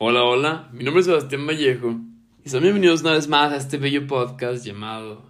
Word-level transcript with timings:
Hola, 0.00 0.22
hola, 0.22 0.68
mi 0.72 0.84
nombre 0.84 1.00
es 1.00 1.06
Sebastián 1.06 1.44
Vallejo. 1.46 1.96
Y 2.44 2.50
son 2.50 2.62
bienvenidos 2.62 3.00
una 3.00 3.12
vez 3.12 3.26
más 3.26 3.52
a 3.52 3.56
este 3.56 3.78
bello 3.78 4.06
podcast 4.06 4.64
llamado 4.64 5.28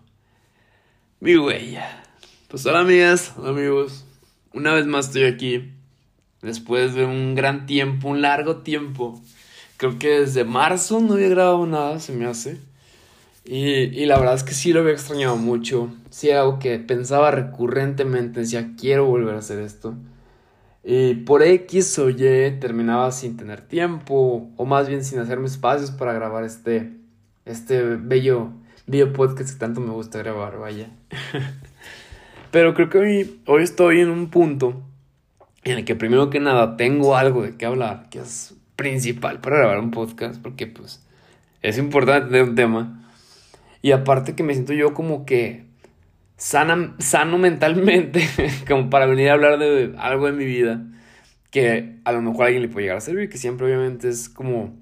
Mi 1.20 1.36
Huella. 1.36 2.02
Pues 2.48 2.66
hola 2.66 2.80
amigas, 2.80 3.32
hola 3.38 3.48
amigos, 3.48 4.04
una 4.52 4.74
vez 4.74 4.86
más 4.86 5.06
estoy 5.06 5.24
aquí 5.24 5.77
después 6.42 6.94
de 6.94 7.04
un 7.04 7.34
gran 7.34 7.66
tiempo, 7.66 8.08
un 8.08 8.22
largo 8.22 8.58
tiempo. 8.58 9.20
Creo 9.76 9.98
que 9.98 10.20
desde 10.20 10.44
marzo 10.44 11.00
no 11.00 11.14
había 11.14 11.28
grabado 11.28 11.66
nada, 11.66 12.00
se 12.00 12.12
me 12.12 12.26
hace. 12.26 12.58
Y, 13.44 13.64
y 13.64 14.06
la 14.06 14.18
verdad 14.18 14.34
es 14.34 14.44
que 14.44 14.52
sí 14.52 14.72
lo 14.72 14.80
había 14.80 14.92
extrañado 14.92 15.36
mucho. 15.36 15.90
Sí, 16.10 16.30
algo 16.30 16.58
que 16.58 16.78
pensaba 16.78 17.30
recurrentemente, 17.30 18.40
decía, 18.40 18.72
quiero 18.78 19.06
volver 19.06 19.34
a 19.34 19.38
hacer 19.38 19.60
esto. 19.60 19.94
Y 20.84 21.14
por 21.14 21.42
X 21.42 21.98
o 21.98 22.10
Y 22.10 22.16
terminaba 22.60 23.12
sin 23.12 23.36
tener 23.36 23.60
tiempo, 23.60 24.50
o 24.56 24.64
más 24.64 24.88
bien 24.88 25.04
sin 25.04 25.18
hacerme 25.18 25.46
espacios 25.46 25.90
para 25.90 26.12
grabar 26.12 26.44
este, 26.44 26.92
este 27.44 27.82
bello, 27.82 28.50
bello 28.86 29.12
podcast 29.12 29.52
que 29.52 29.58
tanto 29.58 29.80
me 29.80 29.90
gusta 29.90 30.18
grabar, 30.18 30.58
vaya. 30.58 30.90
Pero 32.50 32.74
creo 32.74 32.88
que 32.88 32.98
hoy, 32.98 33.40
hoy 33.46 33.62
estoy 33.62 34.00
en 34.00 34.08
un 34.08 34.30
punto 34.30 34.82
en 35.70 35.78
el 35.78 35.84
que 35.84 35.94
primero 35.94 36.30
que 36.30 36.40
nada 36.40 36.76
tengo 36.76 37.16
algo 37.16 37.42
de 37.42 37.56
qué 37.56 37.66
hablar, 37.66 38.08
que 38.10 38.20
es 38.20 38.54
principal 38.76 39.40
para 39.40 39.56
grabar 39.58 39.80
un 39.80 39.90
podcast, 39.90 40.40
porque 40.40 40.66
pues 40.66 41.04
es 41.62 41.78
importante 41.78 42.28
tener 42.28 42.42
un 42.42 42.54
tema. 42.54 43.04
Y 43.82 43.92
aparte 43.92 44.34
que 44.34 44.42
me 44.42 44.54
siento 44.54 44.72
yo 44.72 44.94
como 44.94 45.24
que 45.24 45.66
sana, 46.36 46.94
sano 46.98 47.38
mentalmente, 47.38 48.26
como 48.68 48.90
para 48.90 49.06
venir 49.06 49.30
a 49.30 49.34
hablar 49.34 49.58
de 49.58 49.94
algo 49.98 50.26
de 50.26 50.32
mi 50.32 50.44
vida 50.44 50.82
que 51.50 51.96
a 52.04 52.12
lo 52.12 52.20
mejor 52.20 52.42
a 52.42 52.46
alguien 52.46 52.62
le 52.62 52.68
puede 52.68 52.84
llegar 52.84 52.98
a 52.98 53.00
servir, 53.00 53.28
que 53.28 53.38
siempre 53.38 53.66
obviamente 53.66 54.08
es 54.08 54.28
como 54.28 54.76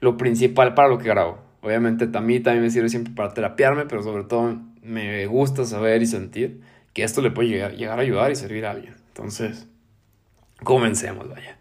lo 0.00 0.16
principal 0.16 0.74
para 0.74 0.88
lo 0.88 0.98
que 0.98 1.08
grabo. 1.08 1.38
Obviamente 1.60 2.08
a 2.12 2.20
mí 2.20 2.40
también 2.40 2.62
me 2.62 2.70
sirve 2.70 2.88
siempre 2.88 3.12
para 3.14 3.34
terapiarme, 3.34 3.86
pero 3.86 4.02
sobre 4.02 4.24
todo 4.24 4.60
me 4.82 5.26
gusta 5.26 5.64
saber 5.64 6.02
y 6.02 6.06
sentir 6.06 6.60
que 6.92 7.02
esto 7.02 7.20
le 7.20 7.30
puede 7.30 7.48
llegar, 7.48 7.72
llegar 7.74 7.98
a 7.98 8.02
ayudar 8.02 8.30
y 8.30 8.36
servir 8.36 8.66
a 8.66 8.72
alguien. 8.72 8.94
Entonces, 9.08 9.66
comencemos, 10.62 11.28
vaya. 11.28 11.56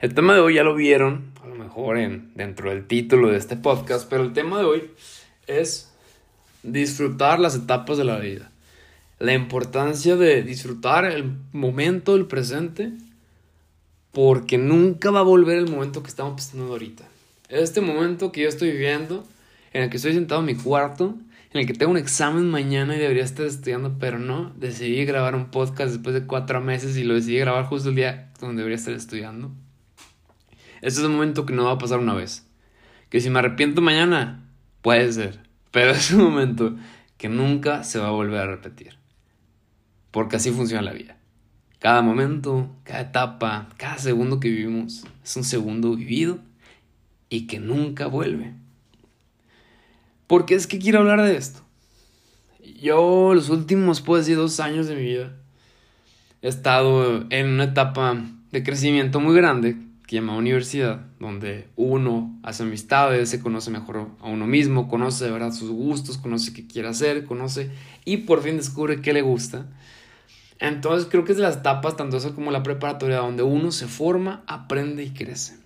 El 0.00 0.14
tema 0.14 0.34
de 0.34 0.40
hoy 0.40 0.54
ya 0.54 0.64
lo 0.64 0.74
vieron, 0.74 1.32
a 1.42 1.46
lo 1.46 1.54
mejor 1.54 1.98
en, 1.98 2.32
dentro 2.34 2.70
del 2.70 2.86
título 2.86 3.30
de 3.30 3.38
este 3.38 3.56
podcast, 3.56 4.08
pero 4.08 4.22
el 4.22 4.32
tema 4.32 4.58
de 4.58 4.64
hoy 4.64 4.90
es 5.46 5.92
disfrutar 6.62 7.40
las 7.40 7.54
etapas 7.54 7.98
de 7.98 8.04
la 8.04 8.18
vida 8.18 8.50
la 9.18 9.32
importancia 9.32 10.16
de 10.16 10.42
disfrutar 10.42 11.04
el 11.04 11.32
momento, 11.52 12.14
el 12.14 12.26
presente, 12.26 12.92
porque 14.12 14.58
nunca 14.58 15.10
va 15.10 15.20
a 15.20 15.24
volver 15.24 15.58
el 15.58 15.70
momento 15.70 16.02
que 16.02 16.08
estamos 16.08 16.34
pasando 16.34 16.66
ahorita. 16.66 17.04
Este 17.48 17.80
momento 17.80 18.32
que 18.32 18.42
yo 18.42 18.48
estoy 18.48 18.72
viviendo, 18.72 19.24
en 19.72 19.84
el 19.84 19.90
que 19.90 19.96
estoy 19.96 20.12
sentado 20.12 20.40
en 20.40 20.46
mi 20.46 20.54
cuarto, 20.54 21.14
en 21.54 21.60
el 21.60 21.66
que 21.66 21.72
tengo 21.72 21.92
un 21.92 21.98
examen 21.98 22.50
mañana 22.50 22.96
y 22.96 22.98
debería 22.98 23.24
estar 23.24 23.46
estudiando, 23.46 23.96
pero 23.98 24.18
no, 24.18 24.52
decidí 24.56 25.04
grabar 25.04 25.34
un 25.34 25.50
podcast 25.50 25.92
después 25.92 26.14
de 26.14 26.26
cuatro 26.26 26.60
meses 26.60 26.96
y 26.96 27.04
lo 27.04 27.14
decidí 27.14 27.38
grabar 27.38 27.64
justo 27.64 27.88
el 27.88 27.94
día 27.94 28.32
donde 28.40 28.58
debería 28.58 28.76
estar 28.76 28.92
estudiando. 28.92 29.52
Este 30.82 31.00
es 31.00 31.06
un 31.06 31.12
momento 31.12 31.46
que 31.46 31.54
no 31.54 31.64
va 31.64 31.72
a 31.72 31.78
pasar 31.78 31.98
una 31.98 32.14
vez. 32.14 32.46
Que 33.08 33.20
si 33.20 33.30
me 33.30 33.38
arrepiento 33.38 33.80
mañana, 33.80 34.50
puede 34.82 35.10
ser, 35.12 35.40
pero 35.70 35.90
es 35.92 36.10
un 36.10 36.24
momento 36.24 36.76
que 37.16 37.28
nunca 37.28 37.84
se 37.84 37.98
va 37.98 38.08
a 38.08 38.10
volver 38.10 38.40
a 38.40 38.46
repetir 38.46 39.04
porque 40.14 40.36
así 40.36 40.52
funciona 40.52 40.80
la 40.80 40.92
vida. 40.92 41.16
Cada 41.80 42.00
momento, 42.00 42.70
cada 42.84 43.00
etapa, 43.00 43.68
cada 43.76 43.98
segundo 43.98 44.38
que 44.38 44.48
vivimos 44.48 45.04
es 45.24 45.36
un 45.36 45.42
segundo 45.42 45.96
vivido 45.96 46.38
y 47.28 47.48
que 47.48 47.58
nunca 47.58 48.06
vuelve. 48.06 48.54
Porque 50.34 50.56
es 50.56 50.66
que 50.66 50.80
quiero 50.80 50.98
hablar 50.98 51.22
de 51.22 51.36
esto. 51.36 51.60
Yo 52.82 53.34
los 53.34 53.50
últimos, 53.50 54.00
puedo 54.00 54.18
decir, 54.18 54.34
dos 54.36 54.58
años 54.58 54.88
de 54.88 54.96
mi 54.96 55.02
vida 55.02 55.36
he 56.42 56.48
estado 56.48 57.24
en 57.30 57.50
una 57.50 57.62
etapa 57.62 58.20
de 58.50 58.64
crecimiento 58.64 59.20
muy 59.20 59.36
grande 59.36 59.76
que 60.08 60.16
llama 60.16 60.36
universidad, 60.36 61.06
donde 61.20 61.68
uno 61.76 62.36
hace 62.42 62.64
amistades, 62.64 63.28
se 63.28 63.40
conoce 63.40 63.70
mejor 63.70 64.08
a 64.20 64.28
uno 64.28 64.48
mismo, 64.48 64.88
conoce 64.88 65.24
de 65.24 65.30
verdad 65.30 65.52
sus 65.52 65.70
gustos, 65.70 66.18
conoce 66.18 66.52
qué 66.52 66.66
quiere 66.66 66.88
hacer, 66.88 67.26
conoce 67.26 67.70
y 68.04 68.16
por 68.16 68.42
fin 68.42 68.56
descubre 68.56 69.02
qué 69.02 69.12
le 69.12 69.22
gusta. 69.22 69.68
Entonces 70.58 71.06
creo 71.08 71.24
que 71.24 71.30
es 71.30 71.38
de 71.38 71.44
las 71.44 71.58
etapas, 71.58 71.96
tanto 71.96 72.16
eso 72.16 72.34
como 72.34 72.50
la 72.50 72.64
preparatoria, 72.64 73.18
donde 73.18 73.44
uno 73.44 73.70
se 73.70 73.86
forma, 73.86 74.42
aprende 74.48 75.04
y 75.04 75.10
crece. 75.10 75.63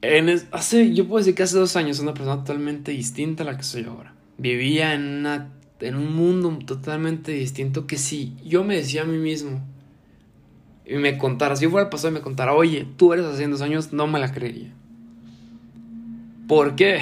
En 0.00 0.28
hace, 0.52 0.94
yo 0.94 1.08
puedo 1.08 1.18
decir 1.18 1.34
que 1.34 1.42
hace 1.42 1.58
dos 1.58 1.74
años 1.74 1.98
una 1.98 2.14
persona 2.14 2.38
totalmente 2.38 2.92
distinta 2.92 3.42
a 3.42 3.46
la 3.46 3.56
que 3.56 3.64
soy 3.64 3.84
ahora. 3.84 4.14
Vivía 4.36 4.94
en, 4.94 5.26
un 5.26 6.14
mundo 6.14 6.56
totalmente 6.64 7.32
distinto 7.32 7.88
que 7.88 7.98
si 7.98 8.36
yo 8.44 8.62
me 8.62 8.76
decía 8.76 9.02
a 9.02 9.06
mí 9.06 9.18
mismo 9.18 9.60
y 10.86 10.94
me 10.96 11.18
contara, 11.18 11.56
si 11.56 11.64
yo 11.64 11.70
fuera 11.70 11.86
el 11.86 11.90
pasado 11.90 12.10
y 12.10 12.14
me 12.14 12.20
contara, 12.20 12.54
oye, 12.54 12.86
tú 12.96 13.12
eres 13.12 13.26
hace 13.26 13.48
dos 13.48 13.60
años, 13.60 13.92
no 13.92 14.06
me 14.06 14.20
la 14.20 14.32
creería. 14.32 14.72
¿Por 16.46 16.76
qué? 16.76 17.00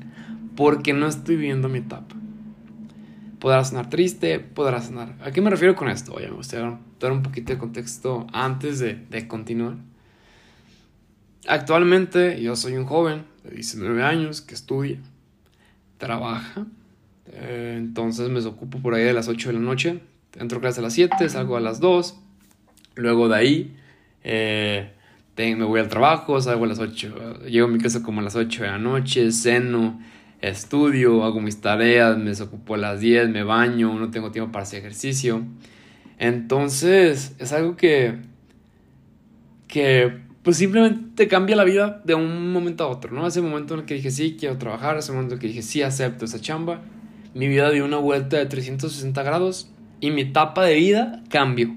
Porque 0.56 0.92
no 0.92 1.06
estoy 1.06 1.36
viviendo 1.36 1.70
mi 1.70 1.78
etapa. 1.78 2.14
Podrá 3.38 3.64
sonar 3.64 3.88
triste, 3.88 4.38
podrá 4.38 4.82
sonar... 4.82 5.16
¿A 5.22 5.30
qué 5.32 5.40
me 5.40 5.50
refiero 5.50 5.74
con 5.74 5.88
esto? 5.88 6.12
Oye, 6.12 6.28
me 6.28 6.36
gustaría 6.36 6.78
dar 7.00 7.12
un 7.12 7.22
poquito 7.22 7.54
de 7.54 7.58
contexto 7.58 8.26
antes 8.32 8.78
de 8.78 9.28
continuar. 9.28 9.76
Actualmente 11.46 12.40
yo 12.42 12.56
soy 12.56 12.74
un 12.74 12.86
joven 12.86 13.24
de 13.44 13.50
19 13.50 14.02
años 14.02 14.40
que 14.40 14.54
estudia, 14.54 14.98
trabaja, 15.98 16.66
eh, 17.26 17.74
entonces 17.78 18.30
me 18.30 18.40
ocupo 18.40 18.78
por 18.78 18.94
ahí 18.94 19.04
de 19.04 19.12
las 19.12 19.28
8 19.28 19.50
de 19.50 19.54
la 19.54 19.60
noche, 19.60 20.00
entro 20.38 20.58
a 20.58 20.60
clase 20.62 20.80
a 20.80 20.82
las 20.84 20.94
7, 20.94 21.28
salgo 21.28 21.56
a 21.56 21.60
las 21.60 21.80
2, 21.80 22.18
luego 22.94 23.28
de 23.28 23.36
ahí 23.36 23.76
eh, 24.22 24.92
me 25.36 25.64
voy 25.64 25.80
al 25.80 25.88
trabajo, 25.88 26.40
salgo 26.40 26.64
a 26.64 26.68
las 26.68 26.78
8, 26.78 27.42
llego 27.44 27.66
a 27.66 27.70
mi 27.70 27.78
casa 27.78 28.02
como 28.02 28.20
a 28.20 28.24
las 28.24 28.36
8 28.36 28.62
de 28.62 28.68
la 28.68 28.78
noche, 28.78 29.30
ceno, 29.30 30.00
estudio, 30.40 31.24
hago 31.24 31.40
mis 31.40 31.60
tareas, 31.60 32.16
me 32.16 32.30
desocupo 32.30 32.74
a 32.74 32.78
las 32.78 33.00
10, 33.00 33.28
me 33.28 33.42
baño, 33.42 33.98
no 33.98 34.10
tengo 34.10 34.30
tiempo 34.30 34.52
para 34.52 34.62
hacer 34.62 34.78
ejercicio. 34.78 35.42
Entonces, 36.18 37.34
es 37.38 37.52
algo 37.52 37.76
que, 37.76 38.18
que 39.66 40.23
pues 40.44 40.58
simplemente 40.58 41.26
cambia 41.26 41.56
la 41.56 41.64
vida 41.64 42.00
de 42.04 42.14
un 42.14 42.52
momento 42.52 42.84
a 42.84 42.88
otro, 42.88 43.12
¿no? 43.12 43.26
Ese 43.26 43.40
momento 43.40 43.74
en 43.74 43.80
el 43.80 43.86
que 43.86 43.94
dije, 43.94 44.10
sí, 44.10 44.36
quiero 44.38 44.58
trabajar, 44.58 44.96
ese 44.96 45.10
momento 45.10 45.34
en 45.34 45.38
el 45.38 45.40
que 45.40 45.48
dije, 45.48 45.62
sí, 45.62 45.82
acepto 45.82 46.26
esa 46.26 46.40
chamba, 46.40 46.82
mi 47.34 47.48
vida 47.48 47.70
dio 47.70 47.84
una 47.84 47.96
vuelta 47.96 48.36
de 48.36 48.46
360 48.46 49.22
grados 49.22 49.70
y 50.00 50.10
mi 50.10 50.20
etapa 50.20 50.64
de 50.64 50.74
vida 50.74 51.22
cambió. 51.30 51.74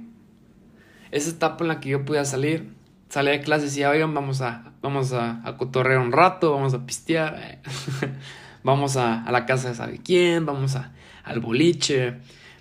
Esa 1.11 1.29
etapa 1.29 1.63
en 1.63 1.69
la 1.69 1.79
que 1.79 1.89
yo 1.89 2.06
podía 2.06 2.25
salir, 2.25 2.73
salía 3.09 3.31
de 3.31 3.39
clases 3.39 3.63
y 3.63 3.67
decía, 3.69 3.89
oigan, 3.89 4.13
vamos 4.13 4.41
a, 4.41 4.73
vamos 4.81 5.13
a, 5.13 5.41
a 5.41 5.57
un 6.00 6.11
rato, 6.11 6.51
vamos 6.51 6.73
a 6.73 6.85
pistear. 6.85 7.61
vamos 8.67 8.97
a, 8.97 9.23
la 9.31 9.45
casa 9.45 9.69
de 9.69 9.75
sabe 9.75 10.00
quién, 10.03 10.45
vamos 10.45 10.75
a, 10.75 10.91
al 11.23 11.39
boliche, 11.39 12.17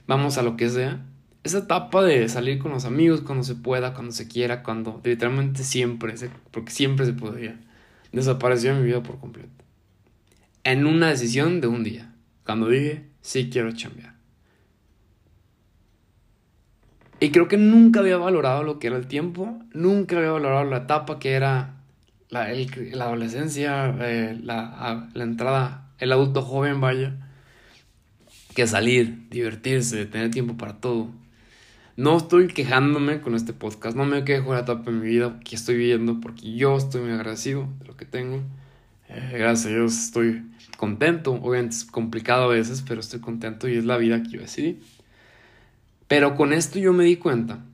vamos 0.07 0.39
a 0.39 0.43
lo 0.43 0.57
que 0.57 0.71
sea. 0.71 1.01
Esa 1.47 1.59
etapa 1.59 2.03
de 2.03 2.29
salir 2.29 2.59
con 2.59 2.73
los 2.73 2.85
amigos 2.85 3.21
cuando 3.21 3.45
se 3.45 3.55
pueda, 3.55 3.95
cuando 3.95 4.11
se 4.11 4.27
quiera, 4.27 4.65
cuando 4.65 5.01
literalmente 5.05 5.63
siempre, 5.63 6.13
porque 6.51 6.73
siempre 6.73 7.07
se 7.07 7.13
podía, 7.13 7.57
desapareció 8.11 8.73
en 8.73 8.81
mi 8.81 8.87
vida 8.87 9.01
por 9.01 9.21
completo. 9.21 9.49
En 10.65 10.87
una 10.87 11.11
decisión 11.11 11.61
de 11.61 11.69
un 11.69 11.85
día, 11.85 12.13
cuando 12.45 12.69
dije, 12.69 13.05
sí 13.21 13.49
quiero 13.49 13.71
chambear. 13.71 14.17
Y 17.21 17.31
creo 17.31 17.47
que 17.47 17.59
nunca 17.59 18.01
había 18.01 18.17
valorado 18.17 18.65
lo 18.65 18.81
que 18.81 18.89
era 18.89 18.97
el 18.97 19.07
tiempo, 19.07 19.57
nunca 19.73 20.17
había 20.17 20.33
valorado 20.33 20.65
la 20.65 20.79
etapa 20.79 21.21
que 21.21 21.35
era 21.35 21.77
la, 22.29 22.47
adolescencia, 23.05 23.95
eh, 24.01 24.37
la 24.43 25.09
entrada 25.15 25.93
el 25.99 26.11
adulto 26.11 26.43
joven, 26.43 26.81
vaya, 26.81 27.15
que 28.57 28.67
salir, 28.67 29.29
divertirse, 29.31 30.07
tener 30.07 30.33
tiempo 30.33 30.57
para 30.57 30.81
todo. 30.81 31.11
No 31.97 32.19
estoy 32.19 32.49
quejándome 32.49 33.23
con 33.23 33.35
este 33.35 33.55
podcast, 33.55 33.97
no 33.97 34.05
me 34.05 34.23
quejo 34.23 34.51
de 34.51 34.57
la 34.57 34.65
etapa 34.65 34.91
de 34.91 34.99
mi 34.99 35.09
vida 35.09 35.41
que 35.43 35.57
estoy 35.57 35.77
viviendo 35.77 36.21
porque 36.21 36.53
yo 36.55 36.77
estoy 36.77 37.01
muy 37.01 37.13
agradecido 37.13 37.69
de 37.79 37.87
lo 37.87 37.97
que 37.97 38.05
tengo. 38.05 38.43
Eh, 39.09 39.37
gracias 39.39 39.73
a 39.73 39.77
Dios 39.77 39.95
estoy 39.95 40.43
contento, 40.77 41.33
obviamente 41.33 41.75
es 41.75 41.87
complicado 41.87 42.45
a 42.45 42.49
veces, 42.49 42.85
pero 42.87 43.01
estoy 43.01 43.21
contento 43.21 43.67
y 43.67 43.77
es 43.77 43.87
la 43.87 43.97
vida 43.97 44.23
que 44.23 44.29
yo 44.29 44.41
decidí. 44.43 44.79
Pero 46.07 46.35
con 46.35 46.53
esto 46.53 46.79
yo 46.79 46.93
me 46.93 47.05
di 47.05 47.17
cuenta 47.17 47.65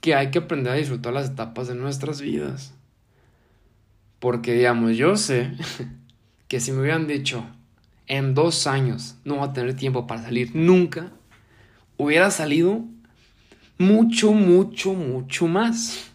que 0.00 0.16
hay 0.16 0.32
que 0.32 0.40
aprender 0.40 0.72
a 0.72 0.76
disfrutar 0.76 1.12
las 1.12 1.30
etapas 1.30 1.68
de 1.68 1.76
nuestras 1.76 2.20
vidas. 2.20 2.74
Porque, 4.18 4.54
digamos, 4.54 4.96
yo 4.96 5.16
sé 5.16 5.52
que 6.48 6.58
si 6.58 6.72
me 6.72 6.80
hubieran 6.80 7.06
dicho, 7.06 7.46
en 8.08 8.34
dos 8.34 8.66
años 8.66 9.18
no 9.24 9.36
voy 9.36 9.48
a 9.48 9.52
tener 9.52 9.76
tiempo 9.76 10.08
para 10.08 10.22
salir 10.22 10.50
nunca, 10.56 11.12
hubiera 11.96 12.32
salido 12.32 12.84
mucho, 13.82 14.32
mucho, 14.32 14.94
mucho 14.94 15.46
más. 15.46 16.10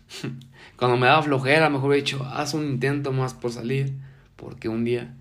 Cuando 0.77 0.97
me 0.97 1.07
daba 1.07 1.23
flojera, 1.23 1.69
mejor 1.69 1.89
hubiera 1.89 2.03
dicho, 2.03 2.23
haz 2.25 2.53
un 2.53 2.65
intento 2.65 3.11
más 3.11 3.33
por 3.33 3.51
salir, 3.51 3.93
porque 4.35 4.69
un 4.69 4.83
día 4.83 5.13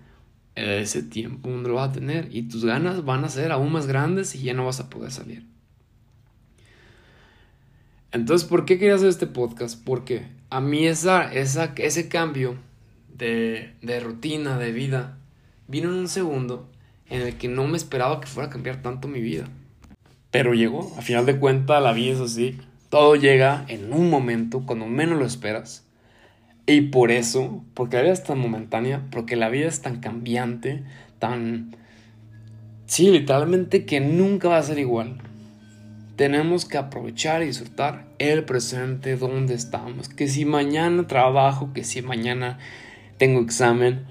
ese 0.55 1.03
tiempo 1.03 1.49
no 1.49 1.67
lo 1.67 1.75
vas 1.75 1.89
a 1.89 1.93
tener 1.93 2.29
y 2.31 2.43
tus 2.43 2.65
ganas 2.65 3.05
van 3.05 3.23
a 3.23 3.29
ser 3.29 3.51
aún 3.51 3.71
más 3.71 3.85
grandes 3.85 4.33
y 4.33 4.43
ya 4.43 4.53
no 4.53 4.65
vas 4.65 4.79
a 4.79 4.89
poder 4.89 5.11
salir. 5.11 5.45
Entonces, 8.11 8.47
¿por 8.47 8.65
qué 8.65 8.79
quería 8.79 8.95
hacer 8.95 9.09
este 9.09 9.27
podcast? 9.27 9.83
Porque 9.83 10.27
a 10.49 10.61
mí 10.61 10.87
esa, 10.87 11.31
esa, 11.31 11.73
ese 11.75 12.07
cambio 12.07 12.55
de, 13.13 13.73
de 13.81 13.99
rutina, 13.99 14.57
de 14.57 14.71
vida, 14.71 15.17
vino 15.67 15.89
en 15.89 15.95
un 15.95 16.07
segundo 16.07 16.69
en 17.09 17.21
el 17.21 17.37
que 17.37 17.47
no 17.47 17.67
me 17.67 17.77
esperaba 17.77 18.19
que 18.19 18.27
fuera 18.27 18.47
a 18.47 18.51
cambiar 18.51 18.81
tanto 18.81 19.07
mi 19.07 19.21
vida. 19.21 19.47
Pero 20.31 20.53
llegó, 20.53 20.93
a 20.97 21.01
final 21.01 21.25
de 21.25 21.37
cuentas 21.37 21.81
la 21.81 21.93
vida 21.93 22.13
es 22.13 22.19
así. 22.19 22.57
Todo 22.89 23.15
llega 23.15 23.65
en 23.67 23.93
un 23.93 24.09
momento, 24.09 24.63
cuando 24.65 24.85
menos 24.85 25.17
lo 25.17 25.25
esperas. 25.25 25.85
Y 26.65 26.81
por 26.81 27.11
eso, 27.11 27.63
porque 27.73 27.95
la 27.97 28.03
vida 28.03 28.13
es 28.13 28.23
tan 28.23 28.39
momentánea, 28.39 29.01
porque 29.09 29.35
la 29.35 29.49
vida 29.49 29.67
es 29.67 29.81
tan 29.81 29.99
cambiante, 30.01 30.83
tan... 31.17 31.75
Sí, 32.85 33.09
literalmente 33.09 33.85
que 33.85 33.99
nunca 33.99 34.49
va 34.49 34.57
a 34.57 34.63
ser 34.63 34.79
igual. 34.79 35.17
Tenemos 36.17 36.65
que 36.65 36.77
aprovechar 36.77 37.43
y 37.43 37.47
disfrutar 37.47 38.05
el 38.19 38.43
presente 38.43 39.15
donde 39.15 39.53
estamos. 39.53 40.09
Que 40.09 40.27
si 40.27 40.45
mañana 40.45 41.07
trabajo, 41.07 41.71
que 41.73 41.83
si 41.83 42.01
mañana 42.01 42.59
tengo 43.17 43.39
examen, 43.39 44.05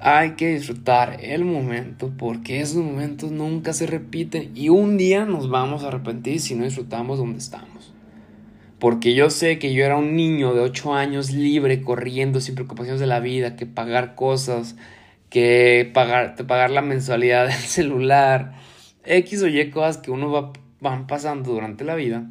hay 0.00 0.32
que 0.32 0.54
disfrutar 0.54 1.18
el 1.20 1.44
momento 1.44 2.10
porque 2.16 2.60
esos 2.60 2.82
momentos 2.82 3.30
nunca 3.30 3.72
se 3.72 3.86
repiten 3.86 4.50
y 4.54 4.70
un 4.70 4.96
día 4.96 5.26
nos 5.26 5.50
vamos 5.50 5.84
a 5.84 5.88
arrepentir 5.88 6.40
si 6.40 6.54
no 6.54 6.64
disfrutamos 6.64 7.18
donde 7.18 7.38
estamos. 7.38 7.92
Porque 8.78 9.14
yo 9.14 9.28
sé 9.28 9.58
que 9.58 9.74
yo 9.74 9.84
era 9.84 9.96
un 9.96 10.16
niño 10.16 10.54
de 10.54 10.60
8 10.60 10.94
años 10.94 11.32
libre, 11.32 11.82
corriendo 11.82 12.40
sin 12.40 12.54
preocupaciones 12.54 12.98
de 12.98 13.06
la 13.06 13.20
vida, 13.20 13.54
que 13.54 13.66
pagar 13.66 14.14
cosas, 14.14 14.74
que 15.28 15.90
pagar, 15.92 16.34
pagar 16.46 16.70
la 16.70 16.80
mensualidad 16.80 17.44
del 17.48 17.54
celular, 17.54 18.54
X 19.04 19.42
o 19.42 19.48
Y 19.48 19.70
cosas 19.70 19.98
que 19.98 20.10
uno 20.10 20.30
va 20.32 20.52
van 20.80 21.06
pasando 21.06 21.52
durante 21.52 21.84
la 21.84 21.94
vida. 21.94 22.24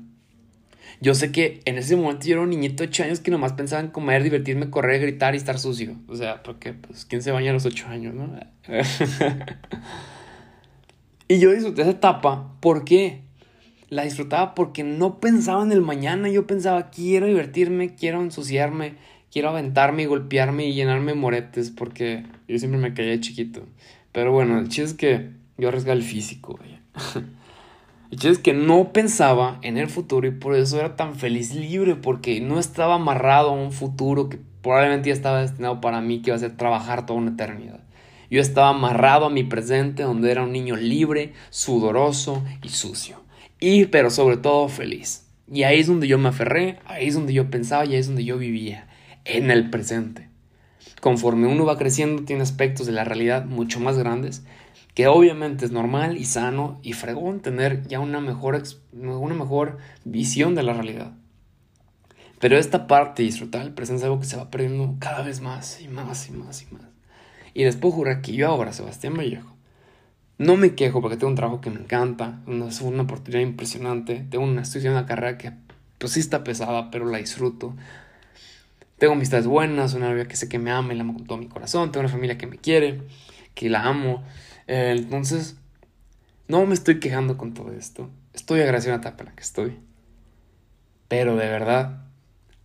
Yo 1.02 1.16
sé 1.16 1.32
que 1.32 1.62
en 1.66 1.78
ese 1.78 1.96
momento 1.96 2.26
yo 2.26 2.34
era 2.34 2.42
un 2.42 2.50
niñito 2.50 2.84
de 2.84 2.90
8 2.90 3.04
años 3.04 3.20
que 3.20 3.32
nomás 3.32 3.54
pensaba 3.54 3.82
en 3.82 3.90
comer, 3.90 4.24
divertirme, 4.24 4.70
correr, 4.70 5.02
gritar 5.02 5.34
y 5.34 5.38
estar 5.38 5.60
sucio. 5.60 5.96
O 6.08 6.16
sea, 6.16 6.44
porque, 6.44 6.74
pues, 6.74 7.06
¿quién 7.06 7.22
se 7.22 7.32
baña 7.32 7.52
a 7.52 7.54
los 7.54 7.66
8 7.66 7.88
años, 7.88 8.14
no? 8.14 8.38
y 11.28 11.40
yo 11.40 11.52
disfruté 11.52 11.82
esa 11.84 11.92
etapa. 11.92 12.54
¿Por 12.60 12.84
qué? 12.84 13.22
la 13.90 14.04
disfrutaba 14.04 14.56
porque 14.56 14.84
no 14.84 15.20
pensaba 15.20 15.64
en 15.64 15.72
el 15.72 15.82
mañana, 15.82 16.30
yo 16.30 16.46
pensaba, 16.46 16.90
quiero 16.90 17.26
divertirme, 17.26 17.96
quiero 17.96 18.22
ensuciarme, 18.22 18.94
quiero 19.32 19.50
aventarme 19.50 20.04
y 20.04 20.06
golpearme 20.06 20.68
y 20.68 20.74
llenarme 20.74 21.14
moretes, 21.16 21.72
porque 21.72 22.24
yo 22.48 22.58
siempre 22.60 22.80
me 22.80 22.94
caía 22.94 23.20
chiquito. 23.20 23.66
Pero 24.12 24.32
bueno, 24.32 24.60
el 24.60 24.70
chiste 24.70 24.84
es 24.84 24.94
que 24.94 25.30
yo 25.58 25.70
arriesgaba 25.70 25.96
el 25.96 26.04
físico, 26.04 26.60
El 28.12 28.18
chiste 28.18 28.30
es 28.30 28.40
que 28.40 28.54
no 28.54 28.92
pensaba 28.92 29.60
en 29.62 29.78
el 29.78 29.88
futuro 29.88 30.28
y 30.28 30.32
por 30.32 30.56
eso 30.56 30.80
era 30.80 30.96
tan 30.96 31.16
feliz 31.16 31.54
libre, 31.54 31.96
porque 31.96 32.42
no 32.42 32.60
estaba 32.60 32.96
amarrado 32.96 33.50
a 33.50 33.54
un 33.54 33.72
futuro 33.72 34.30
que 34.30 34.40
probablemente 34.62 35.10
ya 35.10 35.14
estaba 35.14 35.42
destinado 35.42 35.80
para 35.80 36.02
mí, 36.02 36.22
que 36.22 36.32
iba 36.32 36.36
a 36.36 36.40
ser 36.40 36.58
trabajar 36.58 37.06
toda 37.06 37.20
una 37.20 37.32
eternidad. 37.32 37.82
Yo 38.32 38.42
estaba 38.42 38.70
amarrado 38.70 39.26
a 39.26 39.30
mi 39.30 39.44
presente, 39.44 40.04
donde 40.04 40.32
era 40.32 40.44
un 40.44 40.52
niño 40.52 40.76
libre, 40.76 41.34
sudoroso 41.50 42.44
y 42.62 42.70
sucio 42.70 43.30
y 43.60 43.86
pero 43.86 44.10
sobre 44.10 44.38
todo 44.38 44.68
feliz. 44.70 45.26
Y 45.52 45.64
ahí 45.64 45.80
es 45.80 45.88
donde 45.88 46.08
yo 46.08 46.18
me 46.18 46.30
aferré, 46.30 46.80
ahí 46.86 47.08
es 47.08 47.16
donde 47.16 47.34
yo 47.34 47.50
pensaba 47.50 47.86
y 47.86 47.94
ahí 47.94 48.00
es 48.00 48.08
donde 48.08 48.24
yo 48.24 48.38
vivía, 48.38 48.88
en 49.26 49.52
el 49.52 49.70
presente. 49.70 50.30
Conforme 51.02 51.48
uno 51.48 51.66
va 51.66 51.78
creciendo 51.78 52.24
tiene 52.24 52.44
aspectos 52.44 52.86
de 52.86 52.94
la 52.94 53.04
realidad 53.04 53.46
mucho 53.46 53.80
más 53.80 53.98
grandes, 53.98 54.44
que 55.00 55.08
obviamente 55.08 55.64
es 55.64 55.72
normal 55.72 56.18
y 56.18 56.26
sano 56.26 56.78
y 56.84 56.92
fregón 56.92 57.40
tener 57.40 57.88
ya 57.88 58.02
una 58.02 58.20
mejor, 58.20 58.62
una 58.92 59.34
mejor 59.34 59.78
visión 60.04 60.56
de 60.56 60.64
la 60.64 60.74
realidad. 60.74 61.14
Pero 62.42 62.58
esta 62.58 62.86
parte, 62.86 63.24
disfrutar 63.24 63.62
el 63.62 63.74
presente 63.74 64.00
es 64.00 64.04
algo 64.04 64.20
que 64.20 64.26
se 64.26 64.36
va 64.36 64.52
perdiendo 64.52 64.98
cada 65.00 65.22
vez 65.22 65.40
más 65.40 65.80
y 65.80 65.88
más 65.88 66.28
y 66.28 66.34
más 66.34 66.64
y 66.64 66.74
más. 66.74 66.84
Y 67.54 67.64
después 67.64 67.94
jura 67.94 68.22
que 68.22 68.34
yo 68.34 68.50
ahora, 68.50 68.74
Sebastián 68.74 69.14
Vallejo, 69.14 69.56
no 70.38 70.58
me 70.58 70.76
quejo 70.76 71.00
porque 71.00 71.16
tengo 71.16 71.30
un 71.30 71.36
trabajo 71.36 71.62
que 71.62 71.70
me 71.70 71.80
encanta, 71.80 72.42
es 72.68 72.82
una 72.82 73.04
oportunidad 73.04 73.42
impresionante, 73.42 74.28
tengo 74.30 74.44
una, 74.44 74.64
estoy 74.64 74.86
una 74.86 75.06
carrera 75.06 75.38
que 75.38 75.54
pues 75.98 76.12
sí 76.12 76.20
está 76.20 76.44
pesada, 76.44 76.92
pero 76.92 77.06
la 77.06 77.20
disfruto. 77.20 77.74
Tengo 78.98 79.14
amistades 79.14 79.48
buenas, 79.48 79.94
una 79.94 80.10
novia 80.10 80.28
que 80.28 80.36
sé 80.36 80.50
que 80.50 80.60
me 80.60 80.72
ama 80.72 80.94
y 80.94 80.98
la 80.98 81.04
amo 81.04 81.14
con 81.14 81.26
todo 81.26 81.38
mi 81.38 81.48
corazón, 81.48 81.90
tengo 81.90 82.02
una 82.02 82.12
familia 82.12 82.38
que 82.38 82.48
me 82.48 82.58
quiere, 82.58 83.04
que 83.56 83.70
la 83.70 83.84
amo. 83.84 84.26
Eh, 84.72 84.94
entonces, 84.96 85.58
no 86.48 86.64
me 86.68 86.76
estoy 86.76 87.00
quejando 87.00 87.38
con 87.38 87.56
todo 87.56 87.74
esto. 87.74 88.08
Estoy 88.34 88.62
agradecido 88.62 88.94
a 88.94 88.98
la 88.98 89.02
etapa 89.02 89.32
que 89.32 89.42
estoy. 89.42 89.80
Pero 91.08 91.36
de 91.36 91.50
verdad, 91.50 92.04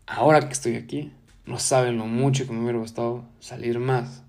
ahora 0.06 0.40
que 0.40 0.52
estoy 0.52 0.76
aquí, 0.76 1.14
no 1.46 1.58
saben 1.58 1.96
lo 1.96 2.04
mucho 2.04 2.46
que 2.46 2.52
me 2.52 2.60
hubiera 2.60 2.78
gustado 2.78 3.24
salir 3.40 3.78
más. 3.78 4.22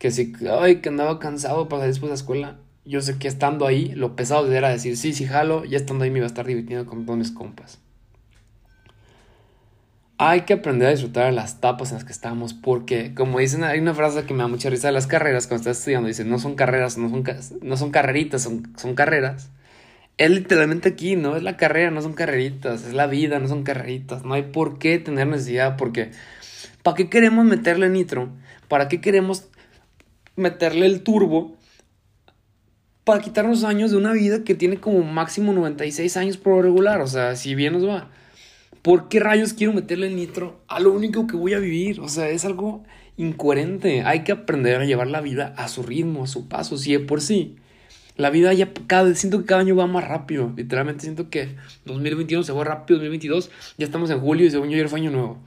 Que 0.00 0.10
si, 0.10 0.32
ay, 0.50 0.80
que 0.80 0.88
andaba 0.88 1.20
cansado 1.20 1.68
para 1.68 1.82
salir 1.82 1.94
después 1.94 2.08
de 2.08 2.14
la 2.14 2.20
escuela, 2.20 2.58
yo 2.84 3.00
sé 3.00 3.16
que 3.18 3.28
estando 3.28 3.68
ahí, 3.68 3.94
lo 3.94 4.16
pesado 4.16 4.52
era 4.52 4.68
decir, 4.68 4.96
sí, 4.96 5.12
sí, 5.12 5.26
jalo, 5.26 5.64
ya 5.64 5.76
estando 5.76 6.02
ahí 6.02 6.10
me 6.10 6.18
iba 6.18 6.26
a 6.26 6.34
estar 6.34 6.44
divirtiendo 6.44 6.86
con 6.86 7.06
todos 7.06 7.20
mis 7.20 7.30
compas. 7.30 7.78
Hay 10.18 10.42
que 10.42 10.54
aprender 10.54 10.88
a 10.88 10.90
disfrutar 10.92 11.26
de 11.26 11.32
las 11.32 11.60
tapas 11.60 11.90
en 11.90 11.96
las 11.96 12.04
que 12.04 12.12
estamos, 12.12 12.54
porque, 12.54 13.14
como 13.14 13.38
dicen, 13.38 13.64
hay 13.64 13.80
una 13.80 13.94
frase 13.94 14.24
que 14.24 14.32
me 14.32 14.42
da 14.42 14.48
mucha 14.48 14.70
risa 14.70 14.88
de 14.88 14.92
las 14.92 15.06
carreras 15.06 15.46
cuando 15.46 15.62
estás 15.62 15.78
estudiando, 15.78 16.08
dicen, 16.08 16.30
no 16.30 16.38
son 16.38 16.54
carreras, 16.54 16.96
no 16.96 17.10
son, 17.10 17.24
no 17.62 17.76
son 17.76 17.90
carreritas, 17.90 18.42
son, 18.42 18.72
son 18.76 18.94
carreras. 18.94 19.50
Es 20.16 20.30
literalmente 20.30 20.88
aquí, 20.88 21.16
no 21.16 21.36
es 21.36 21.42
la 21.42 21.58
carrera, 21.58 21.90
no 21.90 22.00
son 22.00 22.14
carreritas, 22.14 22.84
es 22.84 22.94
la 22.94 23.06
vida, 23.06 23.38
no 23.38 23.48
son 23.48 23.62
carreritas, 23.62 24.24
no 24.24 24.32
hay 24.32 24.44
por 24.44 24.78
qué 24.78 24.98
tener 24.98 25.26
necesidad, 25.26 25.76
porque 25.76 26.12
¿para 26.82 26.96
qué 26.96 27.10
queremos 27.10 27.44
meterle 27.44 27.90
nitro? 27.90 28.30
¿Para 28.68 28.88
qué 28.88 29.02
queremos 29.02 29.48
meterle 30.36 30.86
el 30.86 31.02
turbo 31.02 31.56
para 33.06 33.20
quitarnos 33.20 33.62
años 33.62 33.92
de 33.92 33.96
una 33.98 34.12
vida 34.12 34.42
que 34.42 34.56
tiene 34.56 34.78
como 34.78 35.02
máximo 35.04 35.52
96 35.52 36.16
años 36.16 36.36
por 36.36 36.64
regular. 36.64 37.00
O 37.00 37.06
sea, 37.06 37.36
si 37.36 37.54
bien 37.54 37.72
nos 37.72 37.86
va. 37.86 38.10
¿Por 38.86 39.08
qué 39.08 39.18
rayos 39.18 39.52
quiero 39.52 39.72
meterle 39.72 40.10
nitro 40.10 40.60
a 40.68 40.78
lo 40.78 40.92
único 40.92 41.26
que 41.26 41.34
voy 41.34 41.54
a 41.54 41.58
vivir? 41.58 41.98
O 41.98 42.08
sea, 42.08 42.28
es 42.28 42.44
algo 42.44 42.84
incoherente. 43.16 44.02
Hay 44.02 44.22
que 44.22 44.30
aprender 44.30 44.80
a 44.80 44.84
llevar 44.84 45.08
la 45.08 45.20
vida 45.20 45.52
a 45.56 45.66
su 45.66 45.82
ritmo, 45.82 46.22
a 46.22 46.28
su 46.28 46.46
paso. 46.46 46.78
Si 46.78 46.92
de 46.92 47.00
por 47.00 47.20
sí. 47.20 47.56
La 48.16 48.30
vida 48.30 48.52
ya 48.52 48.72
cada 48.86 49.12
siento 49.16 49.40
que 49.40 49.46
cada 49.46 49.62
año 49.62 49.74
va 49.74 49.88
más 49.88 50.06
rápido. 50.06 50.52
Literalmente 50.56 51.02
siento 51.02 51.30
que 51.30 51.56
2021 51.84 52.44
se 52.44 52.52
va 52.52 52.62
rápido, 52.62 53.00
2022 53.00 53.50
ya 53.76 53.86
estamos 53.86 54.08
en 54.10 54.20
julio 54.20 54.46
y 54.46 54.52
según 54.52 54.70
yo 54.70 54.78
ya 54.78 54.86
fue 54.86 55.00
año 55.00 55.10
nuevo. 55.10 55.38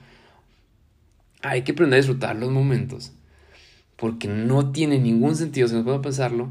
Hay 1.42 1.62
que 1.62 1.72
aprender 1.72 1.96
a 1.96 2.02
disfrutar 2.02 2.36
los 2.36 2.52
momentos. 2.52 3.14
Porque 3.96 4.28
no 4.28 4.74
tiene 4.74 5.00
ningún 5.00 5.38
sentido, 5.38 5.70
si 5.70 5.76
nos 5.76 5.86
puedo 5.86 6.02
pensarlo, 6.02 6.50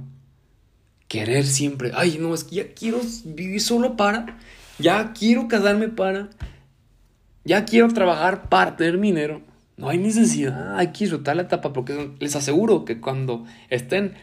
querer 1.07 1.45
siempre, 1.45 1.91
ay, 1.95 2.17
no, 2.19 2.33
es 2.33 2.45
que 2.45 2.57
ya 2.57 2.73
quiero 2.73 2.99
vivir 3.27 3.61
solo 3.61 3.99
para, 3.99 4.39
ya 4.79 5.13
quiero 5.13 5.49
casarme 5.49 5.89
para, 5.89 6.31
ya 7.49 7.65
quiero 7.65 7.89
trabajar 7.89 8.51
para 8.51 8.77
tener 8.77 9.01
dinero. 9.01 9.41
No 9.79 9.89
hay 9.89 9.97
necesidad, 9.97 10.77
hay 10.77 10.89
que 10.89 11.05
disfrutar 11.05 11.35
la 11.35 11.43
etapa 11.43 11.73
porque 11.73 12.11
les 12.19 12.37
aseguro 12.37 12.85
que 12.85 13.01
cuando 13.01 13.47
estén, 13.71 14.15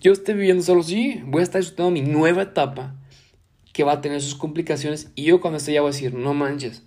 yo 0.00 0.12
esté 0.12 0.32
viviendo 0.32 0.62
solo, 0.62 0.82
sí, 0.82 1.22
voy 1.26 1.40
a 1.40 1.42
estar 1.42 1.60
disfrutando 1.60 1.90
mi 1.90 2.00
nueva 2.00 2.42
etapa 2.42 2.94
que 3.74 3.84
va 3.84 3.92
a 3.92 4.00
tener 4.00 4.22
sus 4.22 4.34
complicaciones 4.34 5.10
y 5.14 5.24
yo 5.24 5.42
cuando 5.42 5.58
esté 5.58 5.74
ya 5.74 5.82
voy 5.82 5.90
a 5.90 5.92
decir, 5.92 6.14
no 6.14 6.32
manches, 6.32 6.84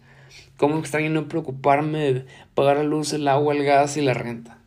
¿cómo 0.58 0.80
extraño 0.80 1.12
no 1.12 1.27
preocuparme 1.27 2.00
de 2.00 2.25
pagar 2.56 2.77
la 2.77 2.84
luz, 2.84 3.13
el 3.13 3.27
agua, 3.27 3.53
el 3.53 3.63
gas 3.63 3.98
y 3.98 4.01
la 4.01 4.15
renta? 4.15 4.58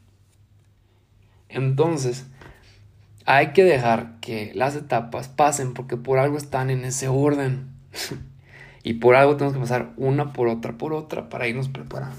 Entonces, 1.48 2.26
hay 3.24 3.48
que 3.48 3.64
dejar 3.64 4.20
que 4.20 4.52
las 4.54 4.76
etapas 4.76 5.28
pasen 5.28 5.74
porque 5.74 5.96
por 5.96 6.18
algo 6.18 6.36
están 6.36 6.70
en 6.70 6.84
ese 6.84 7.08
orden. 7.08 7.70
y 8.84 8.94
por 8.94 9.16
algo 9.16 9.36
tenemos 9.36 9.54
que 9.54 9.60
pasar 9.60 9.92
una 9.96 10.32
por 10.34 10.46
otra, 10.46 10.76
por 10.76 10.92
otra 10.92 11.30
para 11.30 11.48
irnos 11.48 11.68
preparando. 11.68 12.16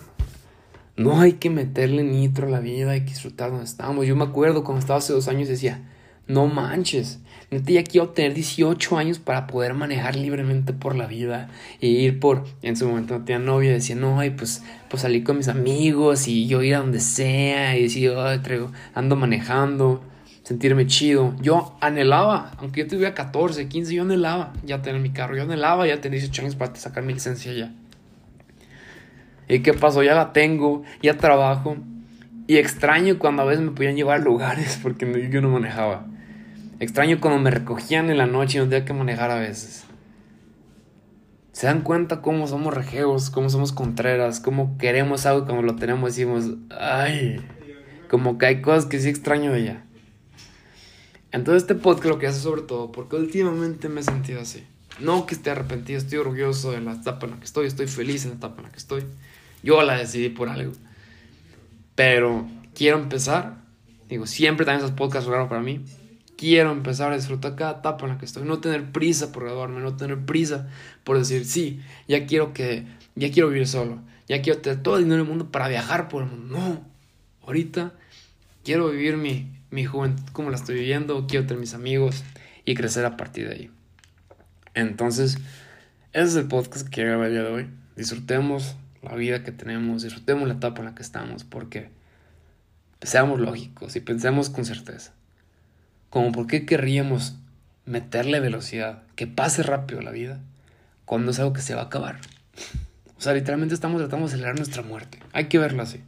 No 0.98 1.22
hay 1.22 1.34
que 1.34 1.52
meterle 1.52 2.04
nitro 2.04 2.48
a 2.48 2.50
la 2.50 2.60
vida, 2.60 2.92
hay 2.92 3.02
que 3.02 3.10
disfrutar 3.10 3.52
donde 3.52 3.66
estamos. 3.66 4.08
Yo 4.08 4.16
me 4.16 4.24
acuerdo 4.24 4.64
cuando 4.64 4.80
estaba 4.80 4.98
hace 4.98 5.14
dos 5.14 5.28
años 5.28 5.48
decía, 5.48 5.84
No 6.28 6.48
manches. 6.48 7.20
Neta, 7.52 7.72
ya 7.72 7.84
quiero 7.84 8.10
tener 8.10 8.34
18 8.34 8.98
años 8.98 9.20
para 9.20 9.46
poder 9.46 9.76
manejar 9.76 10.16
libremente 10.16 10.74
por 10.74 10.96
la 10.96 11.06
vida. 11.06 11.50
Y 11.80 11.90
ir 11.90 12.20
por. 12.20 12.46
En 12.64 12.76
su 12.76 12.88
momento 12.88 13.20
no 13.20 13.26
tenía 13.26 13.40
novia. 13.40 13.72
Decía, 13.72 13.96
no, 13.96 14.20
ay, 14.20 14.32
pues, 14.32 14.64
pues 14.90 15.04
salí 15.04 15.22
con 15.22 15.38
mis 15.38 15.48
amigos. 15.48 16.28
Y 16.28 16.48
yo 16.48 16.64
ir 16.64 16.74
a 16.76 16.80
donde 16.80 17.00
sea. 17.00 17.78
Y 17.78 17.84
decir, 17.84 18.12
ay, 18.18 18.40
traigo, 18.40 18.72
ando 18.96 19.16
manejando. 19.16 20.02
Sentirme 20.46 20.86
chido. 20.86 21.34
Yo 21.42 21.76
anhelaba, 21.82 22.52
aunque 22.60 22.82
yo 22.82 22.88
tuviera 22.88 23.16
14, 23.16 23.68
15, 23.68 23.96
yo 23.96 24.04
anhelaba 24.04 24.54
ya 24.64 24.84
tener 24.84 25.02
mi 25.02 25.10
carro. 25.10 25.36
Yo 25.36 25.42
anhelaba 25.42 25.88
ya 25.88 26.00
tener 26.02 26.20
18 26.20 26.44
años 26.44 26.56
para 26.56 26.76
sacar 26.76 27.04
mi 27.04 27.16
licencia 27.16 27.52
ya. 27.52 27.74
¿Y 29.48 29.62
qué 29.62 29.74
pasó? 29.74 30.04
Ya 30.04 30.14
la 30.14 30.34
tengo, 30.34 30.84
ya 31.02 31.18
trabajo. 31.18 31.78
Y 32.46 32.58
extraño 32.58 33.18
cuando 33.18 33.42
a 33.42 33.46
veces 33.46 33.64
me 33.66 33.72
podían 33.72 33.96
llevar 33.96 34.22
a 34.22 34.24
lugares 34.24 34.80
porque 34.84 35.30
yo 35.32 35.42
no 35.42 35.50
manejaba. 35.50 36.06
Extraño 36.80 37.20
cuando 37.20 37.42
me 37.42 37.50
recogían 37.50 38.12
en 38.12 38.20
la 38.20 38.28
noche 38.28 38.60
y 38.60 38.62
no 38.62 38.70
tenía 38.70 38.86
que 38.86 38.94
manejar 38.94 39.32
a 39.32 39.40
veces. 39.40 39.86
¿Se 41.54 41.66
dan 41.66 41.82
cuenta 41.82 42.22
cómo 42.22 42.46
somos 42.46 42.72
rejeos, 42.72 43.32
cómo 43.32 43.50
somos 43.50 43.72
contreras, 43.72 44.42
cómo 44.42 44.78
queremos 44.78 45.26
algo 45.26 45.46
cuando 45.46 45.64
lo 45.64 45.76
tenemos 45.76 46.14
decimos, 46.14 46.52
ay, 46.70 47.44
como 48.12 48.38
que 48.38 48.46
hay 48.46 48.62
cosas 48.62 48.86
que 48.86 49.00
sí 49.00 49.10
extraño 49.10 49.52
de 49.52 49.62
ella? 49.62 49.85
Entonces 51.36 51.64
este 51.64 51.76
podcast 51.76 52.06
lo 52.06 52.18
que 52.18 52.28
hace 52.28 52.40
sobre 52.40 52.62
todo 52.62 52.92
porque 52.92 53.18
últimamente 53.18 53.90
me 53.90 54.02
he 54.02 54.04
sentido 54.04 54.40
así. 54.40 54.64
No 55.00 55.26
que 55.26 55.36
esté 55.36 55.50
arrepentido, 55.50 55.98
estoy 55.98 56.20
orgulloso 56.20 56.72
de 56.72 56.80
la 56.80 56.94
etapa 56.94 57.26
en 57.26 57.34
la 57.34 57.40
que 57.40 57.46
estoy, 57.46 57.68
estoy 57.68 57.88
feliz 57.88 58.24
en 58.24 58.32
la 58.32 58.38
etapa 58.38 58.56
en 58.60 58.64
la 58.64 58.72
que 58.72 58.78
estoy. 58.78 59.04
Yo 59.62 59.82
la 59.84 59.98
decidí 59.98 60.30
por 60.30 60.48
algo. 60.48 60.72
Pero 61.96 62.48
quiero 62.74 62.98
empezar, 62.98 63.58
digo, 64.08 64.28
siempre 64.28 64.66
también 64.66 64.86
esos 64.86 64.96
podcasts 64.96 65.30
son 65.30 65.50
para 65.50 65.62
mí 65.62 65.84
quiero 66.38 66.72
empezar 66.72 67.12
a 67.12 67.16
disfrutar 67.16 67.56
cada 67.56 67.80
etapa 67.80 68.06
en 68.06 68.14
la 68.14 68.18
que 68.18 68.26
estoy, 68.26 68.44
no 68.44 68.60
tener 68.60 68.92
prisa 68.92 69.32
por 69.32 69.44
graduarme, 69.44 69.82
no 69.82 69.96
tener 69.96 70.26
prisa 70.26 70.70
por 71.04 71.18
decir, 71.18 71.46
sí, 71.46 71.82
ya 72.08 72.26
quiero 72.26 72.54
que, 72.54 72.86
ya 73.16 73.32
quiero 73.32 73.50
vivir 73.50 73.68
solo, 73.68 74.00
ya 74.28 74.42
quiero 74.42 74.60
tener 74.60 74.82
todo 74.82 74.98
el 74.98 75.04
dinero 75.04 75.24
del 75.24 75.30
mundo 75.30 75.52
para 75.52 75.68
viajar 75.68 76.10
por 76.10 76.24
el 76.24 76.30
mundo. 76.30 76.58
No, 76.58 76.82
ahorita 77.46 77.94
quiero 78.64 78.90
vivir 78.90 79.18
mi, 79.18 79.55
mi 79.76 79.84
juventud 79.84 80.24
como 80.32 80.50
la 80.50 80.56
estoy 80.56 80.76
viviendo, 80.76 81.28
quiero 81.28 81.46
tener 81.46 81.60
mis 81.60 81.74
amigos 81.74 82.24
y 82.64 82.76
crecer 82.76 83.06
a 83.06 83.18
partir 83.18 83.50
de 83.50 83.56
ahí. 83.56 83.72
Entonces, 84.74 85.38
ese 86.14 86.28
es 86.30 86.36
el 86.38 86.48
podcast 86.48 86.86
que 86.86 86.92
quiero 86.92 87.24
el 87.24 87.32
día 87.32 87.44
de 87.44 87.52
hoy. 87.52 87.70
Disfrutemos 87.98 88.78
la 89.04 89.16
vida 89.16 89.44
que 89.44 89.52
tenemos, 89.52 90.04
disfrutemos 90.04 90.48
la 90.48 90.54
etapa 90.54 90.80
en 90.80 90.86
la 90.86 90.96
que 90.96 91.04
estamos, 91.04 91.44
porque 91.44 91.90
seamos 93.02 93.42
lógicos 93.42 93.98
y 93.98 94.00
pensemos 94.00 94.50
con 94.50 94.64
certeza. 94.64 95.12
Como 96.10 96.32
por 96.32 96.48
qué 96.48 96.66
querríamos 96.66 97.36
meterle 97.86 98.40
velocidad, 98.40 99.04
que 99.18 99.28
pase 99.28 99.62
rápido 99.62 100.02
la 100.02 100.12
vida, 100.12 100.40
cuando 101.04 101.32
es 101.32 101.40
algo 101.40 101.52
que 101.52 101.62
se 101.62 101.76
va 101.76 101.82
a 101.82 101.86
acabar. 101.86 102.22
O 103.18 103.22
sea, 103.22 103.34
literalmente 103.34 103.76
estamos 103.76 104.00
tratando 104.00 104.26
de 104.26 104.34
acelerar 104.34 104.56
nuestra 104.56 104.84
muerte. 104.84 105.20
Hay 105.34 105.46
que 105.50 105.60
verlo 105.60 105.84
así. 105.84 106.02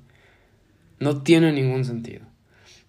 No 1.00 1.22
tiene 1.22 1.52
ningún 1.52 1.84
sentido. 1.84 2.26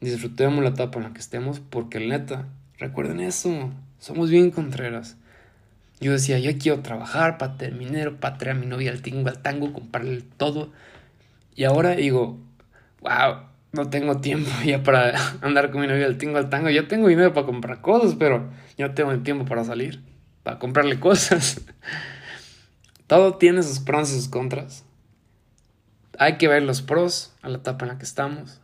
Disfrutemos 0.00 0.62
la 0.62 0.70
etapa 0.70 0.98
en 0.98 1.04
la 1.04 1.12
que 1.12 1.18
estemos, 1.18 1.58
porque 1.58 1.98
neta, 1.98 2.46
recuerden 2.78 3.20
eso, 3.20 3.70
somos 3.98 4.30
bien 4.30 4.52
contreras. 4.52 5.16
Yo 6.00 6.12
decía, 6.12 6.38
yo 6.38 6.56
quiero 6.56 6.80
trabajar 6.80 7.36
para 7.38 7.56
tener 7.56 8.16
para 8.16 8.38
traer 8.38 8.56
a 8.56 8.60
mi 8.60 8.66
novia 8.66 8.92
al 8.92 9.02
tingo, 9.02 9.28
al 9.28 9.42
tango, 9.42 9.72
comprarle 9.72 10.22
todo. 10.36 10.70
Y 11.56 11.64
ahora 11.64 11.96
digo, 11.96 12.38
wow, 13.00 13.40
no 13.72 13.90
tengo 13.90 14.18
tiempo 14.20 14.50
ya 14.64 14.84
para 14.84 15.14
andar 15.40 15.72
con 15.72 15.80
mi 15.80 15.88
novia 15.88 16.04
del 16.04 16.16
tingo 16.16 16.38
al 16.38 16.48
tango. 16.48 16.70
Ya 16.70 16.86
tengo 16.86 17.08
dinero 17.08 17.32
para 17.34 17.46
comprar 17.46 17.80
cosas, 17.80 18.14
pero 18.16 18.48
ya 18.76 18.94
tengo 18.94 19.10
el 19.10 19.24
tiempo 19.24 19.44
para 19.46 19.64
salir, 19.64 20.00
para 20.44 20.60
comprarle 20.60 21.00
cosas. 21.00 21.60
Todo 23.08 23.34
tiene 23.34 23.64
sus 23.64 23.80
pros 23.80 24.12
y 24.12 24.14
sus 24.14 24.28
contras. 24.28 24.84
Hay 26.20 26.36
que 26.36 26.46
ver 26.46 26.62
los 26.62 26.82
pros 26.82 27.32
a 27.42 27.48
la 27.48 27.58
etapa 27.58 27.84
en 27.84 27.92
la 27.92 27.98
que 27.98 28.04
estamos 28.04 28.60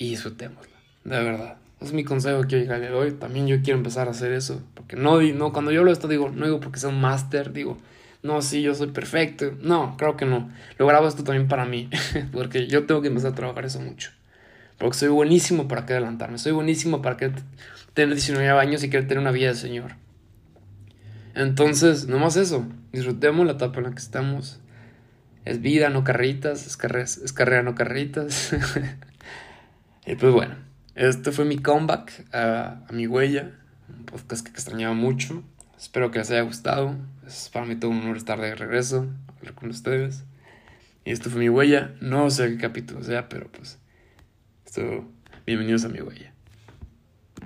y 0.00 0.08
disfrutémosla, 0.08 0.76
de 1.04 1.22
verdad. 1.22 1.56
Es 1.80 1.92
mi 1.92 2.04
consejo 2.04 2.42
que 2.48 2.56
hoy 2.56 2.66
le 2.66 2.88
doy. 2.88 3.12
También 3.12 3.46
yo 3.46 3.60
quiero 3.62 3.78
empezar 3.78 4.08
a 4.08 4.12
hacer 4.12 4.32
eso. 4.32 4.62
Porque 4.74 4.96
no, 4.96 5.20
no 5.20 5.52
cuando 5.52 5.70
yo 5.72 5.84
de 5.84 5.92
esto, 5.92 6.08
digo, 6.08 6.30
no 6.30 6.46
digo 6.46 6.58
porque 6.58 6.78
sea 6.78 6.88
un 6.88 7.00
máster, 7.00 7.52
digo, 7.52 7.76
no, 8.22 8.40
sí, 8.40 8.62
yo 8.62 8.74
soy 8.74 8.88
perfecto. 8.88 9.52
No, 9.60 9.96
creo 9.98 10.16
que 10.16 10.24
no. 10.24 10.50
Lo 10.78 10.86
grabo 10.86 11.06
esto 11.06 11.22
también 11.22 11.48
para 11.48 11.66
mí, 11.66 11.90
porque 12.32 12.66
yo 12.66 12.86
tengo 12.86 13.02
que 13.02 13.08
empezar 13.08 13.32
a 13.32 13.34
trabajar 13.34 13.66
eso 13.66 13.78
mucho. 13.80 14.10
Porque 14.78 14.96
soy 14.96 15.08
buenísimo 15.08 15.68
para 15.68 15.84
que 15.84 15.92
adelantarme, 15.92 16.38
soy 16.38 16.52
buenísimo 16.52 17.02
para 17.02 17.18
que 17.18 17.30
tener 17.92 18.14
19 18.14 18.58
años 18.58 18.82
y 18.82 18.88
querer 18.88 19.06
tener 19.06 19.20
una 19.20 19.32
vida 19.32 19.48
de 19.48 19.54
Señor. 19.54 19.96
Entonces, 21.34 22.06
no 22.06 22.18
más 22.18 22.36
eso, 22.36 22.66
disfrutemos 22.92 23.44
la 23.44 23.52
etapa 23.52 23.78
en 23.78 23.84
la 23.84 23.90
que 23.90 23.98
estamos. 23.98 24.60
Es 25.44 25.60
vida, 25.60 25.90
no 25.90 26.04
carritas, 26.04 26.66
es, 26.66 26.78
carrera, 26.78 27.04
es 27.04 27.32
carrera, 27.34 27.62
no 27.62 27.74
carritas. 27.74 28.54
y 30.06 30.14
pues 30.16 30.32
bueno, 30.32 30.54
este 30.94 31.32
fue 31.32 31.44
mi 31.44 31.58
comeback 31.58 32.26
a, 32.34 32.84
a 32.88 32.92
mi 32.92 33.06
huella, 33.06 33.52
un 33.88 34.06
podcast 34.06 34.44
que 34.44 34.52
extrañaba 34.52 34.94
mucho. 34.94 35.42
Espero 35.78 36.10
que 36.10 36.18
les 36.18 36.30
haya 36.30 36.42
gustado. 36.42 36.96
Es 37.26 37.48
para 37.52 37.64
mí 37.64 37.76
todo 37.76 37.90
un 37.90 38.00
honor 38.00 38.16
estar 38.16 38.40
de 38.40 38.54
regreso, 38.54 39.08
hablar 39.38 39.54
con 39.54 39.70
ustedes. 39.70 40.24
Y 41.04 41.12
esto 41.12 41.30
fue 41.30 41.40
mi 41.40 41.48
huella. 41.48 41.94
No 42.00 42.30
sé 42.30 42.50
qué 42.50 42.58
capítulo 42.58 43.02
sea, 43.02 43.28
pero 43.28 43.50
pues. 43.50 43.78
Esto, 44.66 45.04
bienvenidos 45.46 45.84
a 45.84 45.88
mi 45.88 46.00
huella. 46.00 46.29